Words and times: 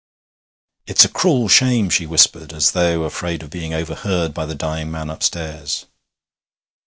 'It's 0.87 1.05
a 1.05 1.07
cruel 1.07 1.47
shame!' 1.47 1.87
she 1.87 2.07
whispered, 2.07 2.53
as 2.53 2.71
though 2.71 3.03
afraid 3.03 3.43
of 3.43 3.51
being 3.51 3.71
overheard 3.71 4.33
by 4.33 4.47
the 4.47 4.55
dying 4.55 4.89
man 4.89 5.11
upstairs. 5.11 5.85